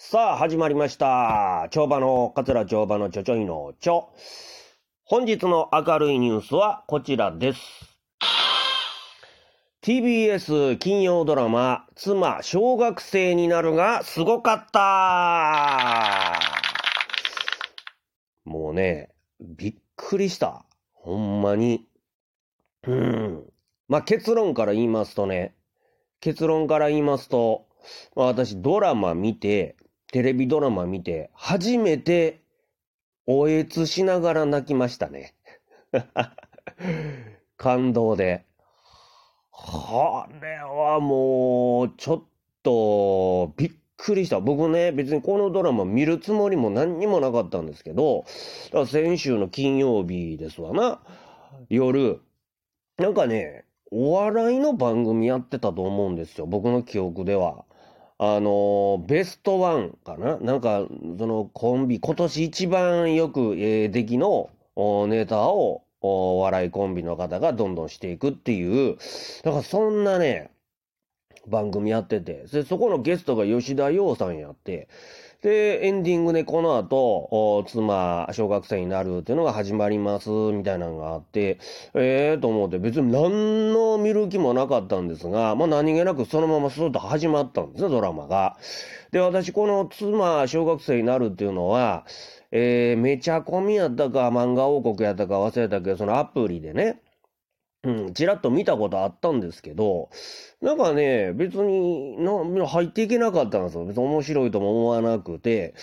[0.00, 1.66] さあ、始まりました。
[1.72, 4.14] 帳場の、桂帳場のちょちょいのちょ。
[5.02, 7.60] 本日の明るいニュースはこちらです。
[9.82, 16.38] TBS 金曜ドラマ、妻、小学生になるがすごかった
[18.44, 19.10] もうね、
[19.40, 20.64] びっくりした。
[20.92, 21.88] ほんまに。
[22.86, 23.42] うん。
[23.88, 25.56] まあ、結論から言いますとね、
[26.20, 27.66] 結論から言いますと、
[28.14, 29.74] ま、私ドラマ見て、
[30.10, 32.40] テレビドラマ見て、初めて、
[33.26, 35.34] おえつしながら泣きましたね。
[37.58, 38.44] 感動で。
[39.50, 42.22] これはもう、ちょっ
[42.62, 44.40] と、びっくりした。
[44.40, 48.24] 僕ね、別にこのドラマ見るつもりも何にもなかったんですけど、
[48.86, 51.02] 先週の金曜日ですわな。
[51.68, 52.20] 夜、
[52.96, 56.46] なんかね、お笑いの番組やってたと思うんですよ。
[56.46, 57.64] 僕の記憶では。
[58.18, 60.38] あのベストワンかな？
[60.38, 60.86] なんか、
[61.18, 64.50] そのコンビ、今年一番よく、えー、出来の
[65.06, 68.96] ネタを、お笑いコンビの方がどんどんしていくっていう、
[69.42, 70.50] だからそんなね、
[71.48, 74.88] 番組やってて、でそこのゲストが吉田洋さんやって、
[75.42, 81.60] で、エンディングでこの後、妻、小学生になるっていうのが始まります、みたいなのがあって、
[81.94, 88.56] ええー、と思って、別に何の見る気もなかったんですが、まあ何気なくそのままスーッと始まったんですね、ドラマが。
[89.12, 92.04] で、私、この妻、小学生になるっていうのは、
[92.50, 97.00] えー、めちゃコミやったか、漫画王国やったか忘れたけど、そのアプリでね、
[97.88, 100.10] うん、ちらっと見たことあったんですけど、
[100.60, 103.86] なんかね、別にな入っていけなかったんですよ。
[103.86, 105.74] 別に面白いとも思わなくて。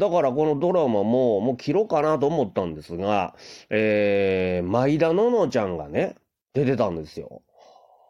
[0.00, 3.36] だからこのドラマももう切ろうかなと思ったんですが、
[3.70, 6.16] えー、前田ののちゃんがね、
[6.52, 7.42] 出てたんですよ。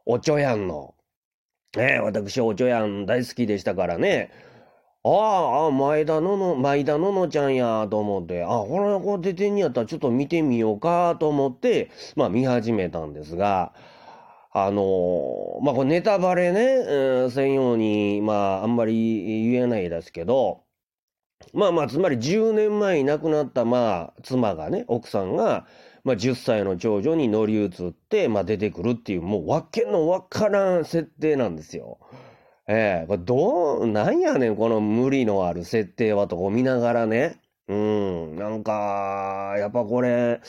[0.07, 0.95] おちょやんの。
[1.77, 4.31] ね私おちょやん大好きでしたからね。
[5.09, 13.73] ああ、前田のの、前田ののちゃんやと思って、あ、これこれ出てんやったらちょっと見てみようかと思って、まあ見始めたんですが、
[14.53, 20.65] あの、まあこれネタバレね、うん、せんように、まああんまり言えないですけど、
[21.53, 25.67] まあまあ、つまり10年前に亡くなった、まあ、妻がね、奥さんが、
[26.05, 31.99] まあ、10歳の長女に乗り移って、まあ、出てくるっていう、もう、わけのわからん設定なんですよ。
[32.69, 37.41] ええー、どう、なんやねん、この無理のある設定はと見ながらね。
[37.69, 40.41] うん、なんか、やっぱこれ、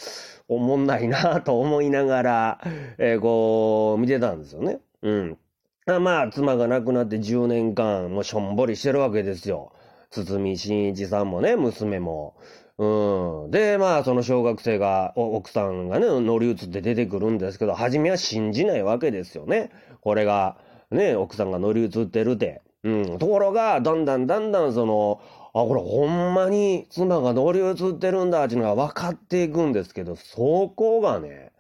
[0.48, 2.62] おもんないなと思いながら、
[2.98, 4.80] えー、こう、見てたんですよね。
[5.02, 5.38] うん。
[5.86, 9.72] まあ、妻が亡くなって10年間、もうしょんぼりしてるわけですよ。
[10.10, 12.36] 堤真一さんもね、娘も。
[12.78, 13.52] うん。
[13.52, 19.72] で、まあ、その小学生が、奥さんがね、乗り移って出てくるんですけど、初めは信じないわけですよね。
[20.02, 20.58] これが、
[20.92, 22.62] ね、奥さんが乗り移ってるて。
[22.84, 23.18] うん。
[23.20, 25.22] ところが、だんだんだんだんその、
[25.54, 31.52] あ、これほんまに妻が乗り移ってるんだっていうのが分かっていくんですけど、そこがね、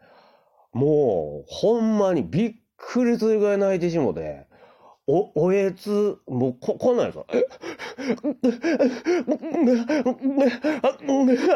[0.74, 4.48] もう、ほんまにびっくりするぐらい泣いてしもて、
[5.08, 7.26] お、おえつ、もう、こ、こんなんやぞ。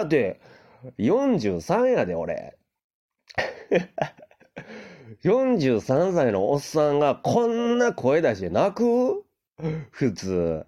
[0.03, 0.39] って、
[0.97, 2.57] 43やで、俺。
[5.23, 9.23] 43歳のおっさんがこんな声出して泣く？
[9.91, 10.65] 普通。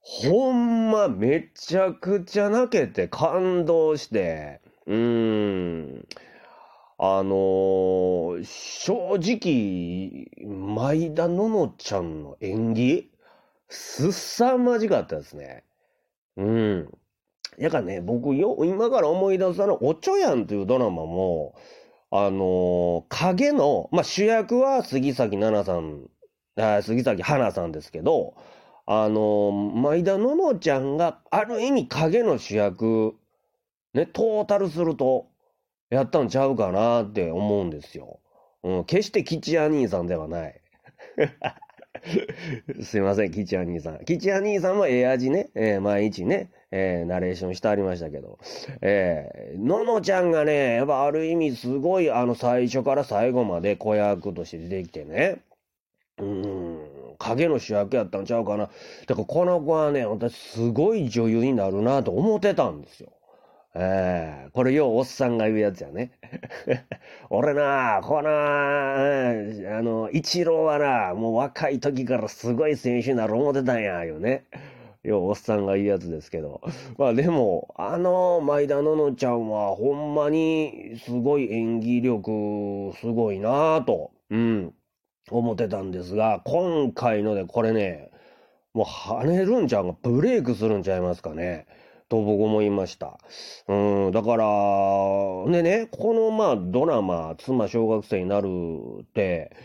[0.00, 4.60] ほんまめちゃくちゃ泣けて感動して。
[4.86, 6.06] うーん。
[6.98, 13.10] あのー、正直、前田ののちゃんの演技、
[13.68, 15.64] すさまじかったですね。
[16.36, 16.88] うん。
[17.58, 21.54] やからね、僕よ、今から思い出すあの、おちょやんというドラマも、
[22.16, 26.08] あのー、影の、まあ、主役は杉咲奈々さん、
[26.56, 28.36] あ杉咲花さんですけど、
[28.86, 33.16] あのー、前田ののちゃんがある意味影の主役、
[33.94, 35.26] ね、トータルすると、
[35.90, 38.20] やったんちゃうかなって思うんですよ。
[38.62, 40.60] うん、決して吉谷兄さんではない。
[42.82, 44.04] すいません、吉谷兄さん。
[44.04, 48.38] 吉谷兄さんもええ味ね、えー、毎日ね、えー、ナレーションしてありましたけど、
[48.80, 55.40] えー、ののちゃんがね、やっぱある意味すごい、あの、最初から最後まで子役として出てきてね、
[56.18, 56.80] うん、
[57.18, 58.70] 影の主役やったんちゃうかな。
[59.06, 63.12] だかこの子はね、私すごい女優になるなと思ってたんですよ。
[63.76, 66.12] えー、これようおっさんが言うやつやね。
[67.28, 74.44] 俺な、この、あの、一郎はな、もう若い時からすごい選手になる思ってたんや、いうね。
[75.02, 76.62] ようおっさんが言うやつですけど。
[76.98, 84.74] まあでも、あの、前田ののちゃんはほんまにすごい演技力すごいなぁと、うん、
[85.30, 88.10] 思ってたんですが、今回のでこれね、
[88.72, 91.66] もう跳ねるんちゃうか、ブレイクするんちゃいますかね。
[92.14, 93.18] と僕思いました。
[93.66, 93.74] う
[94.10, 94.46] ん、だから、
[95.50, 98.48] でね、このまあドラマ、妻小学生になる
[99.02, 99.56] って、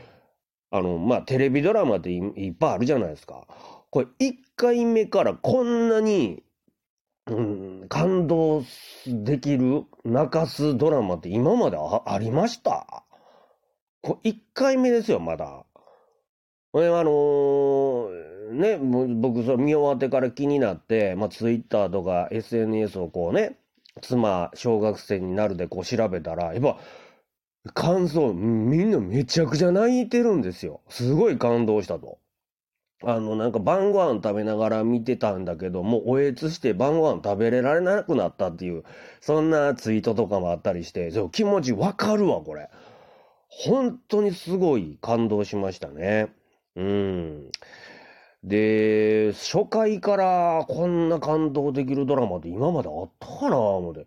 [0.71, 3.47] あの、まあテレビドラマっていっぱいあるじゃないですか。
[3.91, 6.43] これ1回目からこんなに、
[7.27, 8.63] うん、感動
[9.05, 13.03] できる、泣かすドラマって今までありました？
[14.01, 15.65] これ1回目ですよ、まだ。
[16.71, 18.18] これあのー、
[18.59, 23.57] ね、僕そ見終わってから気になって、まあ、ツイッターとか SNS をこうね、
[24.01, 26.77] 妻、小学生になるでこう調べたら、やっぱ、
[27.73, 30.81] 感想、みんなめちゃくちゃ泣いてるんですよ。
[30.89, 32.19] すごい感動したと。
[33.01, 38.83] あの、なんか晩ご飯食べながら見てたんだけど、もうおえつして晩ご飯食べられなくなったっていう、
[39.21, 42.69] そんなツイートとかもあったりして、そう気持ちわかるわ、これ。
[43.47, 46.33] 本当にすごい感動しましたね。
[46.75, 47.51] うん。
[48.43, 54.05] で、初回からこんな感動できるドラマって今まであったかな思って。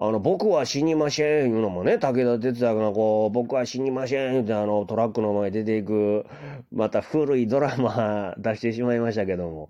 [0.00, 6.24] あの、僕は死にませんいうのもね、武田鉄矢がこう、僕は死にませんってあの、トラックの前出ていく、
[6.72, 9.68] また古いドラマ 出してしまいましたけども。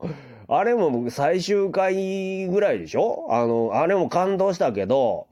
[0.49, 3.27] あれも僕最終回ぐらいでしょ？
[3.31, 5.28] あの、あれも感動したけど、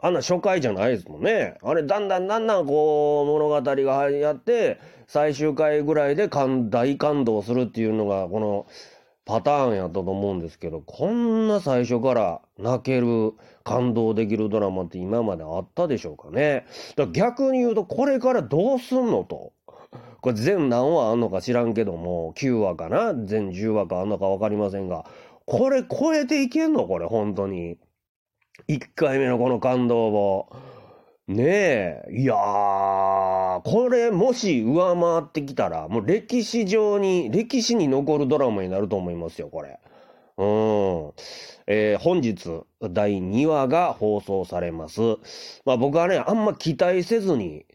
[0.00, 1.56] あんな初回じゃないですもんね。
[1.62, 8.66] あれ、だんだんだんだんこう、物語がやって、最終回ぐらいで大感動するっていうのが、この、
[9.24, 13.34] パターンやったと思うんですけど、こんな最初から泣ける、
[13.64, 16.66] 感動できるドラマって今まであったでしょうかね。
[16.96, 19.52] だから逆に言うと、これからどうすんのと。
[20.20, 23.14] これ全何話あんのか知らんけども、9話かな？
[23.14, 25.04] 全10話かあんのか分かりませんが、
[25.46, 26.88] これ超えていけんの？
[26.88, 27.78] これ、本当に。
[28.68, 30.56] 1回目のこの感動を。
[31.28, 39.78] ねえ、いやー、これもし上回ってきたら、もう歴史上に、歴史に残るドラマになると思いますよ、これ。
[40.36, 41.12] うん。
[41.66, 45.00] えー、本日、第2話が放送されます。
[45.64, 47.66] まあ僕はね、あんま期待せずに、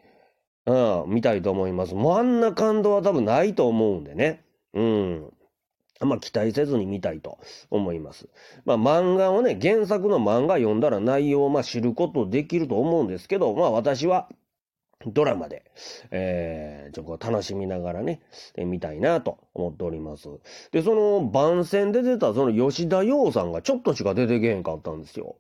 [0.65, 1.95] うん、見たいと思います。
[1.95, 4.43] もうあんな感動は多分ないと思うんでね。
[4.73, 5.33] うん。
[5.99, 7.39] あんま期待せずに見たいと
[7.69, 8.27] 思います。
[8.65, 14.29] まあ漫画をね、原作の漫画読んだら内容をまあ知ることできると思うんですけど、まあ私は
[15.05, 15.63] ドラマで、
[16.11, 18.21] えー、ちょっと楽しみながらね、
[18.55, 20.27] え見たいなと思っております。
[20.71, 25.35] で、その番宣で出たその吉田洋さんがちょっとしか出てけへんかったんですよ。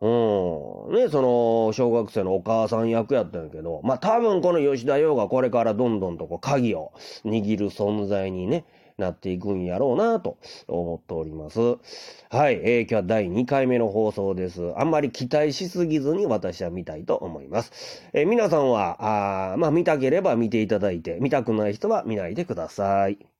[0.00, 0.94] うん。
[0.94, 6.92] ね、その、小学生のお母さん役やったんやけど、まあ多分この吉田洋がこれからどんどんとこう鍵を
[7.24, 8.66] 握る存在にね、
[8.98, 10.38] なっていくんやろうなと
[10.68, 11.60] 思っております。
[12.30, 14.72] はい、えー、今日は第2回目の放送です。
[14.76, 18.08] あんまり期待しすぎずに私は見たいと思います。
[18.12, 23.35] えー、皆さんは、あまあ見たければ見ていただいて、見たくない人は見ないでください。